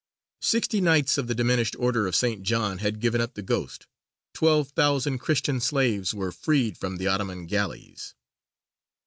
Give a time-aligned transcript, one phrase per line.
[0.41, 2.41] Sixty Knights of the diminished Order of St.
[2.41, 3.85] John had given up the ghost.
[4.33, 8.15] Twelve thousand Christian slaves were freed from the Ottoman galleys.